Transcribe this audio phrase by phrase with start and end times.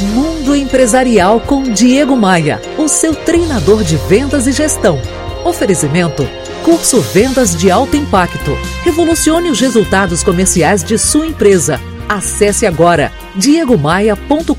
[0.00, 5.00] Mundo Empresarial com Diego Maia, o seu treinador de vendas e gestão.
[5.44, 6.26] Oferecimento:
[6.64, 8.56] Curso Vendas de Alto Impacto.
[8.82, 11.80] Revolucione os resultados comerciais de sua empresa.
[12.08, 14.54] Acesse agora diegomaia.com.br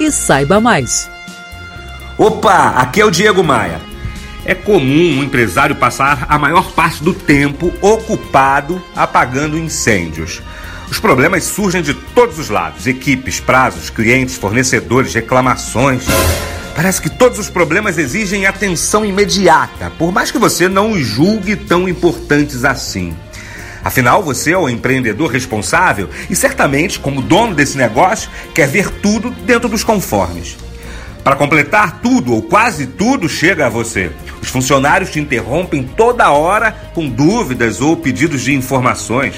[0.00, 1.10] e saiba mais.
[2.16, 3.89] Opa, aqui é o Diego Maia.
[4.44, 10.40] É comum um empresário passar a maior parte do tempo ocupado apagando incêndios.
[10.90, 16.04] Os problemas surgem de todos os lados: equipes, prazos, clientes, fornecedores, reclamações.
[16.74, 21.54] Parece que todos os problemas exigem atenção imediata, por mais que você não os julgue
[21.54, 23.14] tão importantes assim.
[23.84, 29.30] Afinal, você é o empreendedor responsável e certamente, como dono desse negócio, quer ver tudo
[29.30, 30.56] dentro dos conformes.
[31.22, 34.10] Para completar, tudo ou quase tudo chega a você.
[34.40, 39.34] Os funcionários te interrompem toda hora com dúvidas ou pedidos de informações.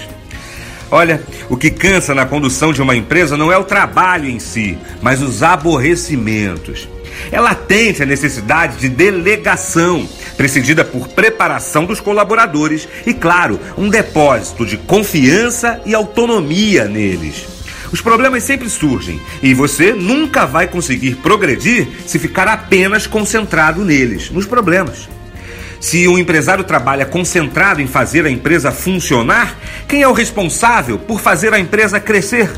[0.91, 4.77] Olha, o que cansa na condução de uma empresa não é o trabalho em si,
[5.01, 6.87] mas os aborrecimentos.
[7.31, 14.67] É latente a necessidade de delegação, precedida por preparação dos colaboradores e, claro, um depósito
[14.67, 17.47] de confiança e autonomia neles.
[17.93, 24.31] Os problemas sempre surgem e você nunca vai conseguir progredir se ficar apenas concentrado neles,
[24.31, 25.09] nos problemas.
[25.79, 31.21] Se o empresário trabalha concentrado em fazer a empresa funcionar, quem é o responsável por
[31.21, 32.51] fazer a empresa crescer?